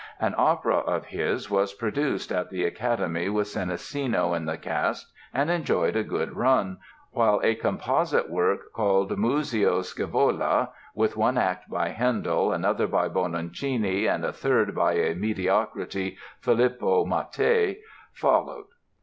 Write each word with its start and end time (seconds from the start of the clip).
An 0.19 0.33
opera 0.35 0.77
of 0.77 1.05
his 1.05 1.51
was 1.51 1.75
produced 1.75 2.31
at 2.31 2.49
the 2.49 2.63
Academy 2.65 3.29
with 3.29 3.47
Senesino 3.49 4.33
in 4.35 4.45
the 4.45 4.57
cast 4.57 5.13
and 5.31 5.51
enjoyed 5.51 5.95
a 5.95 6.01
good 6.03 6.35
run, 6.35 6.79
while 7.11 7.39
a 7.43 7.53
composite 7.53 8.27
work, 8.27 8.73
called 8.73 9.11
"Muzio 9.15 9.81
Scevola", 9.81 10.69
with 10.95 11.17
one 11.17 11.37
act 11.37 11.69
by 11.69 11.89
Handel, 11.89 12.51
another 12.51 12.87
by 12.87 13.09
Bononcini 13.09 14.07
and 14.11 14.25
a 14.25 14.33
third 14.33 14.73
by 14.73 14.93
a 14.93 15.13
mediocrity, 15.13 16.17
Filippo 16.39 17.05
Mattei, 17.05 17.77
followed. 18.11 18.65